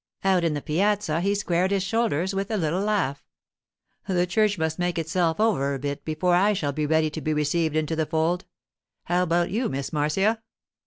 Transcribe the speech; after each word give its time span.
Out 0.23 0.43
in 0.43 0.55
the 0.55 0.63
piazza 0.63 1.21
he 1.21 1.35
squared 1.35 1.69
his 1.69 1.83
shoulders 1.83 2.33
with 2.33 2.49
a 2.49 2.57
little 2.57 2.81
laugh. 2.81 3.23
'The 4.07 4.25
church 4.25 4.57
must 4.57 4.79
make 4.79 4.97
itself 4.97 5.39
over 5.39 5.75
a 5.75 5.79
bit 5.79 6.03
before 6.03 6.33
I 6.33 6.53
shall 6.53 6.71
be 6.71 6.87
ready 6.87 7.11
to 7.11 7.21
be 7.21 7.35
received 7.35 7.75
into 7.75 7.95
the 7.95 8.07
fold. 8.07 8.45
How 9.03 9.21
about 9.21 9.51
you, 9.51 9.69
Miss 9.69 9.93
Marcia? 9.93 10.41